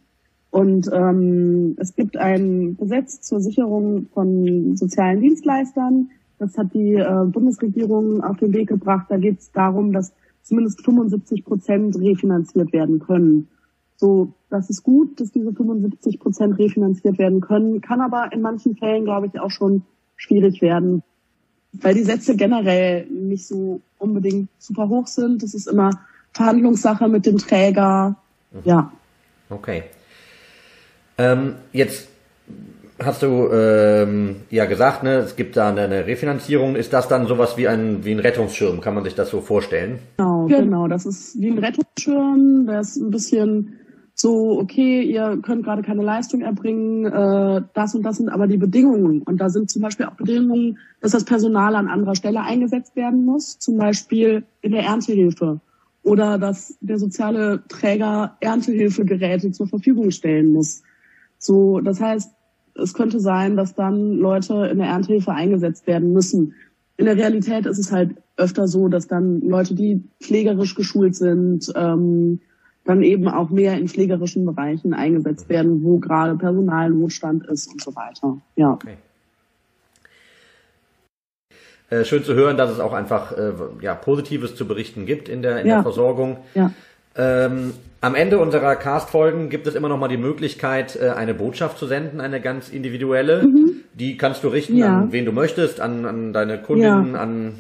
Und 0.52 0.90
ähm, 0.92 1.76
es 1.78 1.96
gibt 1.96 2.18
ein 2.18 2.76
Gesetz 2.78 3.22
zur 3.22 3.40
Sicherung 3.40 4.08
von 4.14 4.76
sozialen 4.76 5.22
Dienstleistern. 5.22 6.10
Das 6.40 6.58
hat 6.58 6.74
die 6.74 6.94
äh, 6.94 7.26
Bundesregierung 7.26 8.24
auf 8.24 8.38
den 8.38 8.54
Weg 8.54 8.70
gebracht. 8.70 9.08
Da 9.10 9.18
geht 9.18 9.40
es 9.40 9.52
darum, 9.52 9.92
dass 9.92 10.14
zumindest 10.50 10.84
75 10.84 11.46
Prozent 11.46 11.96
refinanziert 11.96 12.74
werden 12.74 13.00
können. 13.00 13.48
So, 13.96 14.34
das 14.50 14.70
ist 14.70 14.84
gut, 14.84 15.20
dass 15.20 15.32
diese 15.32 15.54
75 15.54 16.20
Prozent 16.20 16.58
refinanziert 16.58 17.18
werden 17.18 17.42
können, 17.42 17.82
kann 17.82 18.02
aber 18.02 18.32
in 18.34 18.42
manchen 18.42 18.76
Fällen, 18.76 19.06
glaube 19.06 19.28
ich, 19.28 19.40
auch 19.40 19.52
schon 19.52 19.84
schwierig 20.16 20.62
werden, 20.62 21.04
weil 21.74 21.94
die 21.94 22.04
Sätze 22.04 22.36
generell 22.36 23.06
nicht 23.08 23.46
so 23.46 23.82
unbedingt 24.00 24.50
super 24.58 24.90
hoch 24.90 25.08
sind. 25.08 25.44
Das 25.44 25.54
ist 25.54 25.68
immer 25.68 25.92
Verhandlungssache 26.34 27.08
mit 27.08 27.26
dem 27.26 27.38
Träger. 27.38 28.16
Ja. 28.64 28.92
Okay. 29.50 29.84
Ähm, 31.18 31.56
jetzt 31.74 32.08
hast 33.04 33.24
du 33.24 33.50
ähm, 33.52 34.38
ja 34.50 34.66
gesagt, 34.66 35.04
ne, 35.04 35.18
es 35.18 35.36
gibt 35.36 35.58
da 35.58 35.70
eine 35.70 36.06
Refinanzierung. 36.06 36.76
Ist 36.76 36.94
das 36.94 37.08
dann 37.08 37.28
sowas 37.28 37.58
wie 37.58 37.68
ein 37.68 38.06
wie 38.06 38.12
ein 38.12 38.20
Rettungsschirm? 38.20 38.82
Kann 38.82 38.96
man 38.96 39.04
sich 39.04 39.16
das 39.16 39.30
so 39.30 39.42
vorstellen? 39.42 40.00
Genau, 40.18 40.48
genau. 40.48 40.88
Das 40.88 41.06
ist 41.06 41.40
wie 41.40 41.50
ein 41.50 41.58
Rettungsschirm. 41.58 42.68
Der 42.68 42.82
ist 42.82 42.98
ein 42.98 43.12
bisschen 43.12 43.80
so, 44.22 44.60
okay, 44.60 45.02
ihr 45.02 45.40
könnt 45.42 45.64
gerade 45.64 45.82
keine 45.82 46.04
Leistung 46.04 46.42
erbringen, 46.42 47.06
äh, 47.06 47.62
das 47.74 47.96
und 47.96 48.04
das 48.04 48.18
sind 48.18 48.28
aber 48.28 48.48
die 48.48 48.58
Bedingungen. 48.58 49.22
Und 49.22 49.38
da 49.40 49.50
sind 49.50 49.72
zum 49.72 49.82
Beispiel 49.82 50.08
auch 50.08 50.16
Bedingungen, 50.16 50.78
dass 51.00 51.14
das 51.14 51.24
Personal 51.24 51.74
an 51.76 51.88
anderer 51.88 52.16
Stelle 52.16 52.42
eingesetzt 52.42 52.98
werden 52.98 53.24
muss, 53.24 53.60
zum 53.60 53.78
Beispiel 53.78 54.44
in 54.62 54.74
der 54.74 54.84
Erntehilfe 54.84 55.62
oder 56.04 56.38
dass 56.38 56.78
der 56.82 57.00
soziale 57.00 57.64
Träger 57.70 58.36
Erntehilfegeräte 58.42 59.52
zur 59.52 59.68
Verfügung 59.68 60.12
stellen 60.12 60.52
muss. 60.52 60.84
So, 61.38 61.80
das 61.80 62.02
heißt, 62.02 62.30
es 62.82 62.94
könnte 62.94 63.20
sein, 63.20 63.56
dass 63.56 63.76
dann 63.76 64.14
Leute 64.18 64.68
in 64.68 64.80
der 64.80 64.88
Erntehilfe 64.88 65.32
eingesetzt 65.32 65.88
werden 65.88 66.14
müssen. 66.14 66.56
In 66.98 67.06
der 67.06 67.16
Realität 67.16 67.66
ist 67.66 67.78
es 67.78 67.92
halt 67.92 68.16
öfter 68.36 68.68
so, 68.68 68.88
dass 68.88 69.08
dann 69.08 69.42
Leute, 69.42 69.76
die 69.76 70.04
pflegerisch 70.22 70.76
geschult 70.76 71.16
sind, 71.16 71.72
ähm, 71.76 72.40
dann 72.86 73.04
eben 73.04 73.28
auch 73.28 73.50
mehr 73.50 73.78
in 73.78 73.88
pflegerischen 73.88 74.46
Bereichen 74.46 74.94
eingesetzt 74.94 75.48
werden, 75.50 75.84
wo 75.84 76.00
gerade 76.00 76.36
Personalnotstand 76.36 77.46
ist 77.48 77.72
und 77.72 77.82
so 77.82 77.96
weiter. 77.96 78.38
Ja. 78.56 78.72
Okay. 78.72 78.98
Äh, 81.90 82.04
schön 82.06 82.24
zu 82.24 82.36
hören, 82.36 82.58
dass 82.58 82.72
es 82.72 82.80
auch 82.80 82.94
einfach 82.94 83.32
äh, 83.32 83.52
ja, 83.82 83.96
Positives 83.96 84.56
zu 84.56 84.68
berichten 84.68 85.06
gibt 85.06 85.28
in 85.28 85.42
der, 85.42 85.62
in 85.62 85.68
ja. 85.68 85.76
der 85.76 85.84
Versorgung. 85.84 86.38
Ja. 86.54 86.72
Ähm, 87.20 87.74
am 88.02 88.16
Ende 88.16 88.40
unserer 88.40 88.78
Cast-Folgen 88.78 89.50
gibt 89.50 89.68
es 89.68 89.76
immer 89.76 89.90
noch 89.90 90.00
mal 90.00 90.08
die 90.08 90.16
Möglichkeit, 90.16 90.96
äh, 90.96 91.10
eine 91.10 91.34
Botschaft 91.34 91.78
zu 91.78 91.86
senden, 91.86 92.22
eine 92.22 92.40
ganz 92.40 92.70
individuelle. 92.70 93.44
Mhm. 93.44 93.82
Die 93.94 94.16
kannst 94.16 94.46
du 94.46 94.48
richten 94.48 94.78
ja. 94.78 95.00
an 95.00 95.12
wen 95.12 95.26
du 95.26 95.34
möchtest, 95.34 95.82
an, 95.82 96.06
an 96.06 96.32
deine 96.32 96.62
Kundinnen, 96.62 97.14
ja. 97.16 97.20
an 97.20 97.56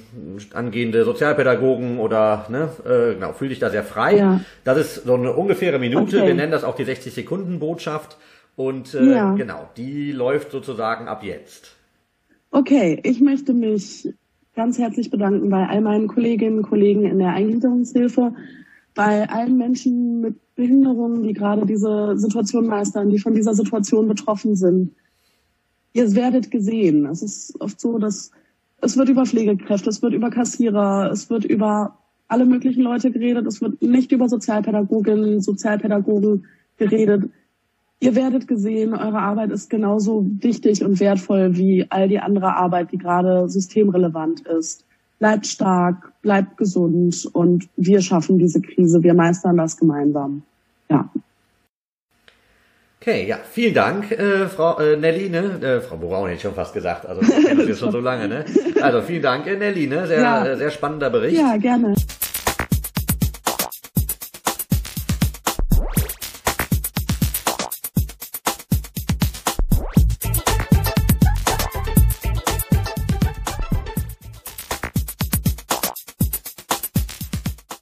angehende 0.53 1.03
Sozialpädagogen 1.03 1.99
oder 1.99 2.45
ne, 2.47 2.69
äh, 2.85 3.15
genau, 3.15 3.33
fühl 3.33 3.49
dich 3.49 3.59
da 3.59 3.69
sehr 3.69 3.83
frei. 3.83 4.15
Ja. 4.15 4.39
Das 4.63 4.77
ist 4.77 5.03
so 5.05 5.15
eine 5.15 5.33
ungefähre 5.33 5.77
Minute. 5.77 6.17
Okay. 6.17 6.27
Wir 6.27 6.35
nennen 6.35 6.53
das 6.53 6.63
auch 6.63 6.75
die 6.75 6.85
60 6.85 7.13
Sekunden 7.13 7.59
Botschaft 7.59 8.17
und 8.55 8.95
äh, 8.95 9.35
genau, 9.35 9.69
die 9.75 10.13
läuft 10.13 10.51
sozusagen 10.51 11.09
ab 11.09 11.23
jetzt. 11.23 11.75
Okay, 12.51 12.99
ich 13.03 13.19
möchte 13.19 13.53
mich 13.53 14.07
ganz 14.55 14.79
herzlich 14.79 15.11
bedanken 15.11 15.49
bei 15.49 15.67
all 15.67 15.81
meinen 15.81 16.07
Kolleginnen 16.07 16.59
und 16.59 16.63
Kollegen 16.63 17.03
in 17.03 17.19
der 17.19 17.33
Eingliederungshilfe, 17.33 18.33
bei 18.99 19.29
allen 19.29 19.55
Menschen 19.55 20.19
mit 20.19 20.55
Behinderungen, 20.55 21.23
die 21.23 21.31
gerade 21.31 21.65
diese 21.65 22.17
Situation 22.17 22.67
meistern, 22.67 23.09
die 23.09 23.17
von 23.17 23.33
dieser 23.33 23.53
Situation 23.53 24.09
betroffen 24.09 24.57
sind. 24.57 24.93
Ihr 25.93 26.13
werdet 26.15 26.51
gesehen. 26.51 27.05
Es 27.05 27.21
ist 27.21 27.61
oft 27.61 27.79
so, 27.79 27.97
dass 27.97 28.31
es 28.81 28.97
wird 28.97 29.07
über 29.07 29.25
Pflegekräfte, 29.25 29.89
es 29.89 30.01
wird 30.01 30.13
über 30.13 30.29
Kassierer, 30.29 31.09
es 31.13 31.29
wird 31.29 31.45
über 31.45 31.97
alle 32.27 32.45
möglichen 32.45 32.81
Leute 32.81 33.09
geredet, 33.09 33.47
es 33.47 33.61
wird 33.61 33.81
nicht 33.81 34.11
über 34.11 34.27
Sozialpädagoginnen, 34.27 35.39
Sozialpädagogen 35.39 36.45
geredet. 36.75 37.29
Ihr 38.01 38.15
werdet 38.15 38.49
gesehen, 38.49 38.93
eure 38.93 39.19
Arbeit 39.19 39.51
ist 39.51 39.69
genauso 39.69 40.27
wichtig 40.41 40.83
und 40.83 40.99
wertvoll 40.99 41.55
wie 41.55 41.85
all 41.89 42.09
die 42.09 42.19
andere 42.19 42.53
Arbeit, 42.57 42.91
die 42.91 42.97
gerade 42.97 43.47
systemrelevant 43.47 44.41
ist. 44.41 44.85
Bleibt 45.19 45.45
stark, 45.45 46.13
bleibt 46.21 46.57
gesund 46.57 47.29
und 47.33 47.67
wir 47.75 48.01
schaffen 48.01 48.39
diese 48.39 48.61
Krise. 48.61 49.03
Wir 49.03 49.13
meistern 49.13 49.57
das 49.57 49.77
gemeinsam. 49.77 50.43
Ja. 50.89 51.09
Okay, 53.01 53.25
ja, 53.27 53.37
vielen 53.49 53.73
Dank, 53.73 54.11
äh, 54.11 54.47
Frau 54.47 54.77
äh, 54.77 54.97
Nelly, 54.97 55.29
ne? 55.29 55.61
Äh, 55.61 55.79
Frau 55.79 55.95
Braun 55.95 56.25
hätte 56.25 56.35
ich 56.35 56.41
schon 56.41 56.53
fast 56.53 56.73
gesagt, 56.73 57.05
also 57.05 57.21
das 57.21 57.67
jetzt 57.67 57.79
schon 57.79 57.93
so 57.93 58.01
lange, 58.01 58.27
ne? 58.27 58.43
Also 58.81 59.01
vielen 59.01 59.21
Dank, 59.21 59.47
äh, 59.47 59.55
Nelly, 59.55 59.87
ne? 59.87 60.05
Sehr, 60.05 60.19
ja. 60.19 60.55
sehr 60.57 60.69
spannender 60.69 61.09
Bericht. 61.09 61.37
Ja, 61.37 61.55
gerne. 61.55 61.95